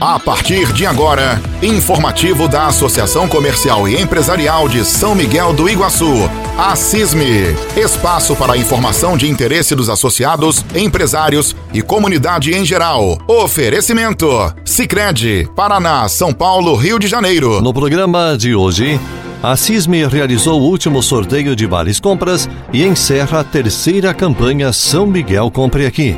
[0.00, 6.30] A partir de agora, informativo da Associação Comercial e Empresarial de São Miguel do Iguaçu,
[6.56, 7.56] a CISME.
[7.76, 13.18] Espaço para informação de interesse dos associados, empresários e comunidade em geral.
[13.26, 14.28] Oferecimento:
[14.64, 17.60] Sicredi, Paraná, São Paulo, Rio de Janeiro.
[17.60, 19.00] No programa de hoje,
[19.42, 25.08] a CISME realizou o último sorteio de vales compras e encerra a terceira campanha São
[25.08, 26.16] Miguel Compre Aqui.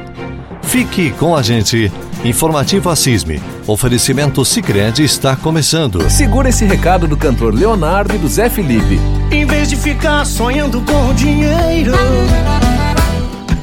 [0.62, 1.90] Fique com a gente.
[2.24, 3.40] Informativo Assisme.
[3.66, 6.08] Oferecimento Sicredi está começando.
[6.10, 9.00] Segura esse recado do cantor Leonardo e do Zé Felipe.
[9.30, 11.92] Em vez de ficar sonhando com dinheiro,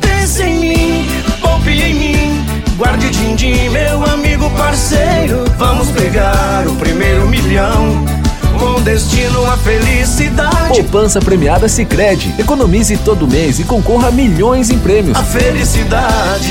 [0.01, 1.05] pense em mim,
[1.41, 2.45] poupe em mim.
[2.77, 5.43] Guarde din-din, meu amigo parceiro.
[5.57, 8.05] Vamos pegar o primeiro milhão
[8.57, 10.69] com destino à felicidade.
[10.69, 12.33] Poupança premiada Sicredi.
[12.39, 15.17] Economize todo mês e concorra a milhões em prêmios.
[15.17, 16.46] A felicidade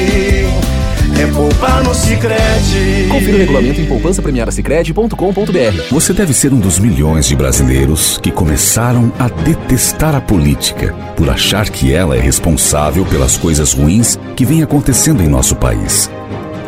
[1.47, 3.07] poupar no Sicredi.
[3.09, 5.93] Confira o regulamento em poupancapremiadasicredi.com.br.
[5.93, 11.31] Você deve ser um dos milhões de brasileiros que começaram a detestar a política por
[11.31, 16.11] achar que ela é responsável pelas coisas ruins que vêm acontecendo em nosso país.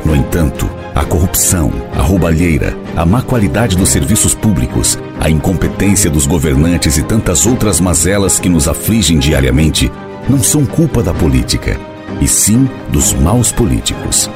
[0.05, 6.27] No entanto, a corrupção, a roubalheira, a má qualidade dos serviços públicos, a incompetência dos
[6.27, 9.91] governantes e tantas outras mazelas que nos afligem diariamente
[10.29, 11.79] não são culpa da política,
[12.21, 14.31] e sim dos maus políticos.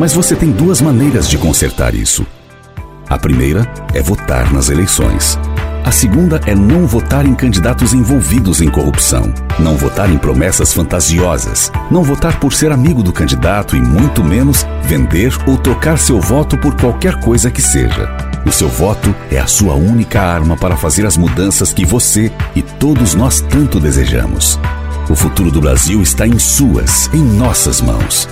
[0.00, 2.26] Mas você tem duas maneiras de consertar isso.
[3.06, 5.38] A primeira é votar nas eleições.
[5.84, 11.70] A segunda é não votar em candidatos envolvidos em corrupção, não votar em promessas fantasiosas,
[11.90, 16.56] não votar por ser amigo do candidato e muito menos vender ou trocar seu voto
[16.56, 18.08] por qualquer coisa que seja.
[18.46, 22.62] O seu voto é a sua única arma para fazer as mudanças que você e
[22.62, 24.58] todos nós tanto desejamos.
[25.10, 28.26] O futuro do Brasil está em suas, em nossas mãos.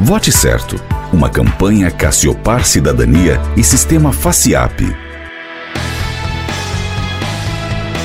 [0.00, 0.82] Vote certo.
[1.12, 4.96] Uma campanha Cassiopar Cidadania e Sistema FACIAP.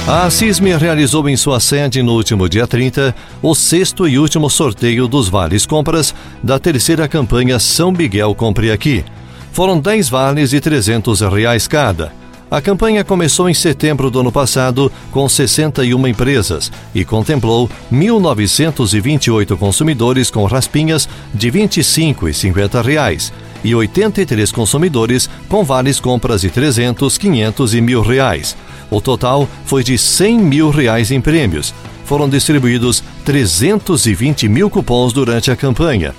[0.05, 5.07] A CISME realizou em sua sede no último dia 30 o sexto e último sorteio
[5.07, 6.13] dos vales compras
[6.43, 9.05] da terceira campanha São Miguel Compre Aqui.
[9.53, 12.11] Foram 10 vales de 300 reais cada.
[12.49, 20.31] A campanha começou em setembro do ano passado com 61 empresas e contemplou 1.928 consumidores
[20.31, 23.33] com raspinhas de R$ 25 e 50 reais
[23.65, 28.55] e 83 consumidores com vales compras de 300, 500 e mil reais.
[28.89, 31.73] O total foi de 100 mil reais em prêmios.
[32.05, 36.15] Foram distribuídos 320 mil cupons durante a campanha.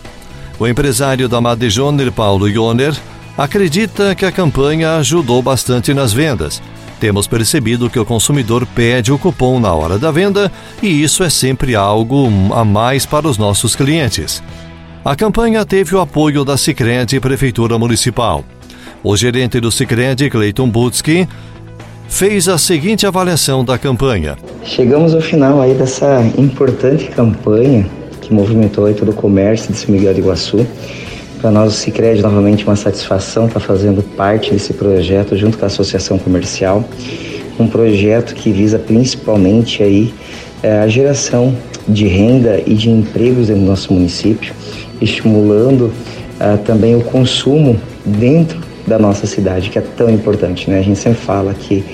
[0.59, 2.95] O empresário da Madejoner, Paulo Ioner,
[3.39, 6.61] acredita que a campanha ajudou bastante nas vendas.
[6.99, 10.51] Temos percebido que o consumidor pede o cupom na hora da venda
[10.83, 14.43] e isso é sempre algo a mais para os nossos clientes.
[15.05, 18.45] A campanha teve o apoio da Sicredi Prefeitura Municipal.
[19.05, 21.29] O gerente do Sicredi, Cleiton Butsky,
[22.09, 24.37] fez a seguinte avaliação da campanha.
[24.65, 27.87] Chegamos ao final aí dessa importante campanha
[28.21, 30.67] que movimentou aí todo o comércio de São Miguel de Iguaçu.
[31.41, 35.65] Para nós, o Cicred, novamente, uma satisfação estar tá fazendo parte desse projeto junto com
[35.65, 36.83] a Associação Comercial.
[37.61, 40.13] Um projeto que visa principalmente aí
[40.65, 41.57] é, a geração
[41.87, 44.53] de renda e de empregos dentro do nosso município,
[45.01, 45.93] estimulando
[46.41, 50.81] é, também o consumo dentro da nossa cidade, que é tão importante, né?
[50.81, 51.85] A gente sempre fala que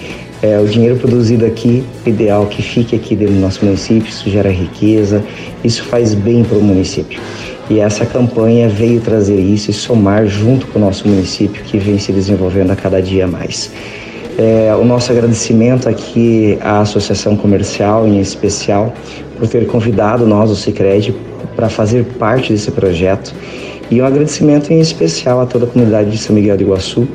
[0.40, 4.50] é, o dinheiro produzido aqui, ideal que fique aqui dentro do nosso município, isso gera
[4.50, 5.22] riqueza,
[5.62, 7.20] isso faz bem para o município.
[7.70, 11.98] E essa campanha veio trazer isso e somar junto com o nosso município, que vem
[11.98, 13.70] se desenvolvendo a cada dia mais.
[14.36, 18.92] É, o nosso agradecimento aqui à Associação Comercial, em especial,
[19.38, 21.14] por ter convidado nós, o Cicred,
[21.54, 23.34] para fazer parte desse projeto
[23.90, 27.06] e um agradecimento em especial a toda a comunidade de São Miguel do Iguaçu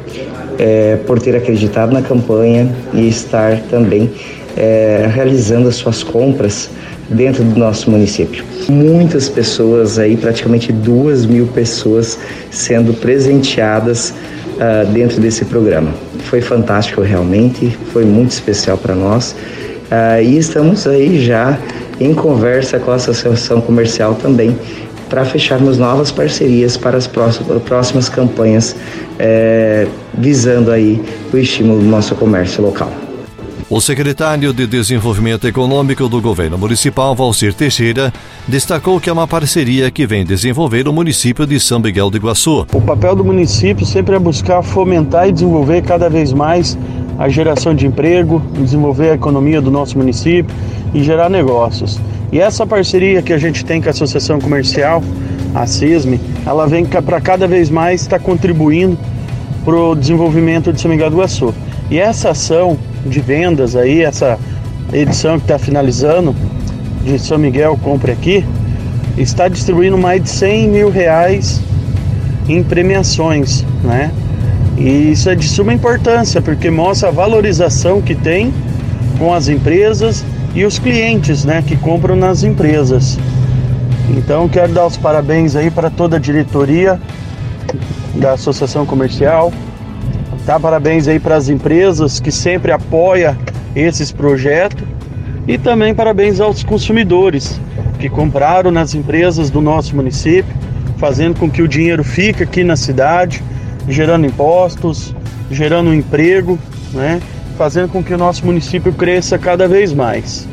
[0.58, 4.10] é, por ter acreditado na campanha e estar também
[4.56, 6.70] é, realizando as suas compras
[7.10, 8.44] dentro do nosso município.
[8.68, 12.20] Muitas pessoas aí, praticamente duas mil pessoas
[12.52, 15.94] sendo presenteadas uh, dentro desse programa.
[16.26, 19.36] Foi fantástico realmente, foi muito especial para nós
[19.92, 21.58] uh, e estamos aí já
[22.00, 24.56] em conversa com a Associação Comercial também
[25.10, 28.76] para fecharmos novas parcerias para as próximas campanhas,
[29.18, 33.09] é, visando aí o estímulo do nosso comércio local.
[33.72, 38.12] O secretário de Desenvolvimento Econômico do governo municipal, Valcir Teixeira,
[38.48, 42.66] destacou que é uma parceria que vem desenvolver o município de São Miguel do Iguaçu.
[42.74, 46.76] O papel do município sempre é buscar fomentar e desenvolver cada vez mais
[47.20, 50.56] a geração de emprego, desenvolver a economia do nosso município
[50.92, 52.00] e gerar negócios.
[52.32, 55.04] E essa parceria que a gente tem com a Associação Comercial,
[55.54, 58.98] a CISME, ela vem para cada vez mais estar tá contribuindo
[59.64, 61.54] para o desenvolvimento de São Miguel do Iguaçu.
[61.92, 62.76] E essa ação
[63.06, 64.38] de vendas aí, essa
[64.92, 66.36] edição que está finalizando
[67.04, 68.46] de São Miguel Compre Aqui,
[69.18, 71.62] está distribuindo mais de 100 mil reais
[72.48, 74.12] em premiações, né?
[74.78, 78.54] E isso é de suma importância, porque mostra a valorização que tem
[79.18, 80.24] com as empresas
[80.56, 83.20] e os clientes, né, que compram nas empresas.
[84.10, 87.00] Então, quero dar os parabéns aí para toda a diretoria
[88.16, 89.52] da Associação Comercial.
[90.46, 93.38] Tá parabéns aí para as empresas que sempre apoia
[93.76, 94.84] esses projetos
[95.48, 97.60] e também parabéns aos consumidores
[98.00, 100.56] que compraram nas empresas do nosso município,
[100.98, 103.44] fazendo com que o dinheiro fique aqui na cidade,
[103.88, 105.14] gerando impostos,
[105.52, 106.58] gerando emprego,
[106.94, 107.20] né?
[107.58, 110.48] Fazendo com que o nosso município cresça cada vez mais.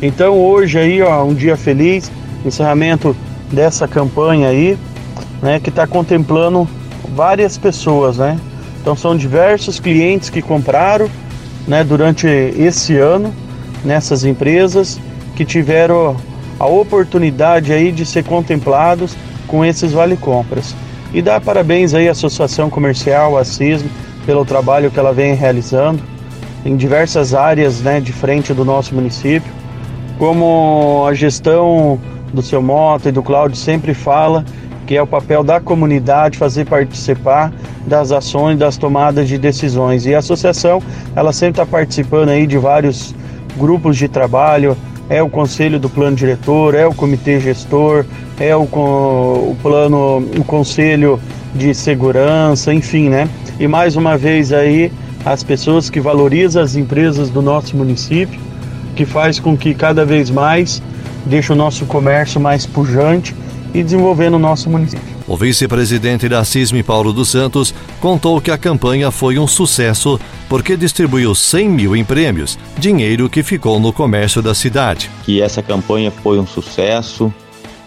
[0.00, 2.10] Então hoje aí, ó, um dia feliz,
[2.44, 3.16] encerramento
[3.52, 4.78] dessa campanha aí,
[5.42, 6.68] né, que está contemplando
[7.14, 8.38] várias pessoas, né?
[8.86, 11.10] Então são diversos clientes que compraram,
[11.66, 13.34] né, durante esse ano
[13.84, 15.00] nessas empresas
[15.34, 16.16] que tiveram
[16.56, 19.16] a oportunidade aí de ser contemplados
[19.48, 20.72] com esses vale compras.
[21.12, 23.88] E dar parabéns aí à Associação Comercial, a CISM,
[24.24, 26.00] pelo trabalho que ela vem realizando
[26.64, 29.52] em diversas áreas, né, de frente do nosso município,
[30.16, 31.98] como a gestão
[32.32, 34.44] do seu Mota e do Cláudio sempre fala,
[34.86, 37.52] que é o papel da comunidade fazer participar
[37.86, 40.06] das ações, das tomadas de decisões.
[40.06, 40.80] E a associação,
[41.14, 43.14] ela sempre está participando aí de vários
[43.56, 44.76] grupos de trabalho,
[45.08, 48.04] é o conselho do plano diretor, é o comitê gestor,
[48.38, 51.18] é o, o plano, o conselho
[51.54, 53.28] de segurança, enfim, né?
[53.58, 54.92] E mais uma vez aí
[55.24, 58.38] as pessoas que valorizam as empresas do nosso município,
[58.94, 60.82] que faz com que cada vez mais
[61.24, 63.34] deixe o nosso comércio mais pujante
[63.76, 65.04] e desenvolvendo o nosso município.
[65.28, 70.18] O vice-presidente da CISM, Paulo dos Santos, contou que a campanha foi um sucesso
[70.48, 75.10] porque distribuiu 100 mil em prêmios, dinheiro que ficou no comércio da cidade.
[75.24, 77.32] Que essa campanha foi um sucesso,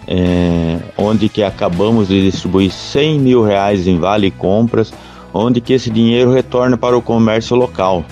[0.08, 4.94] é, onde que acabamos de distribuir 100 mil reais em vale compras,
[5.34, 8.06] onde que esse dinheiro retorna para o comércio local,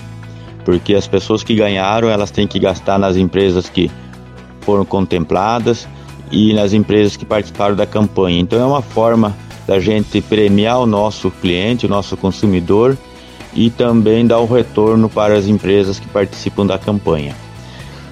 [0.64, 3.88] porque as pessoas que ganharam elas têm que gastar nas empresas que
[4.62, 5.86] foram contempladas
[6.30, 8.40] e nas empresas que participaram da campanha.
[8.40, 9.36] Então é uma forma
[9.66, 12.96] da gente premiar o nosso cliente, o nosso consumidor
[13.54, 17.34] e também dar o retorno para as empresas que participam da campanha.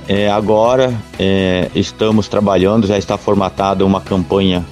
[0.09, 4.65] É, agora é, estamos trabalhando, já está formatada uma campanha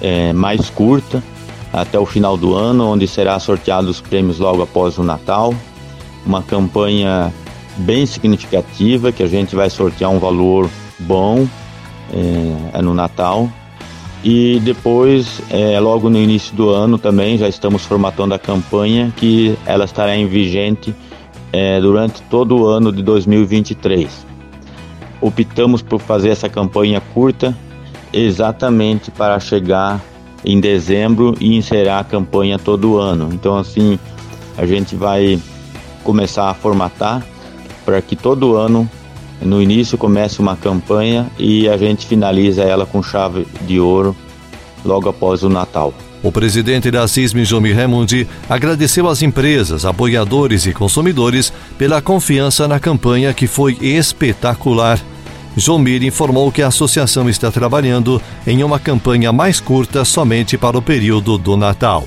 [0.00, 1.22] é, mais curta
[1.72, 5.54] até o final do ano, onde será sorteado os prêmios logo após o Natal.
[6.26, 7.32] Uma campanha
[7.76, 11.46] bem significativa que a gente vai sortear um valor bom
[12.12, 13.48] é, é no Natal.
[14.24, 19.56] E depois, é, logo no início do ano também, já estamos formatando a campanha que
[19.64, 20.94] ela estará em vigente
[21.52, 24.26] é, durante todo o ano de 2023.
[25.20, 27.56] Optamos por fazer essa campanha curta
[28.12, 30.00] exatamente para chegar
[30.44, 33.28] em dezembro e encerrar a campanha todo ano.
[33.32, 33.98] Então assim,
[34.56, 35.40] a gente vai
[36.02, 37.24] começar a formatar
[37.84, 38.88] para que todo ano
[39.40, 44.16] no início começa uma campanha e a gente finaliza ela com chave de ouro
[44.84, 45.94] logo após o Natal.
[46.22, 52.80] O presidente da CISM, Jomi Remundi, agradeceu às empresas, apoiadores e consumidores pela confiança na
[52.80, 54.98] campanha que foi espetacular.
[55.56, 60.82] Jomir informou que a associação está trabalhando em uma campanha mais curta somente para o
[60.82, 62.04] período do Natal.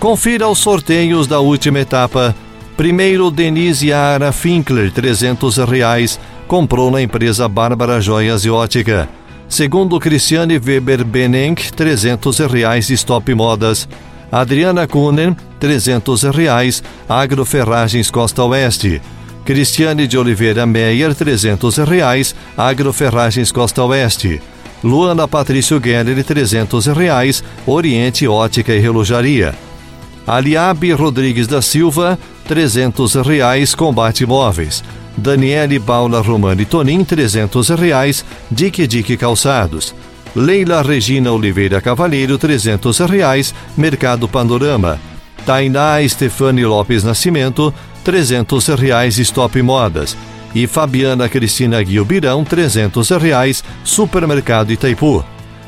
[0.00, 2.34] Confira os sorteios da última etapa.
[2.76, 6.18] Primeiro, Denise Ara Finkler, 300 reais
[6.48, 9.06] comprou na empresa Bárbara Joias e Ótica.
[9.48, 13.86] Segundo Cristiane Weber Benenck, 300 reais Stop Modas.
[14.32, 19.00] Adriana Kuhnen, 300 reais Agroferragens Costa Oeste.
[19.44, 24.40] Cristiane de Oliveira Meyer, 300 reais Agroferragens Costa Oeste.
[24.82, 29.54] Luana Patrício Geller, 300 reais Oriente Ótica e Relojaria.
[30.26, 34.82] Aliabe Rodrigues da Silva, 300 reais Combate Móveis.
[35.18, 39.94] Daniele Paula Romani Tonin, 300 reais, Dique Dique Calçados.
[40.34, 44.98] Leila Regina Oliveira Cavalheiro, 300 reais, Mercado Panorama.
[45.44, 50.16] Tainá Stefani Lopes Nascimento, 300 reais, Stop Modas.
[50.54, 55.24] E Fabiana Cristina Guilbirão, 300 reais, Supermercado Itaipu.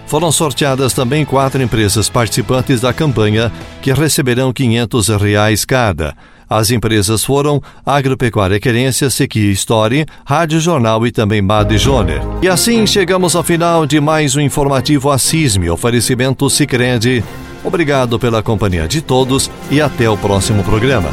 [0.07, 3.51] Foram sorteadas também quatro empresas participantes da campanha
[3.83, 6.17] que receberão 500 reais cada.
[6.51, 12.21] As empresas foram Agropecuária Querência, Sequi Story, Rádio Jornal e também Mad Joner.
[12.43, 17.23] E assim chegamos ao final de mais um informativo Assisme, oferecimento Sicredi
[17.63, 21.11] Obrigado pela companhia de todos e até o próximo programa.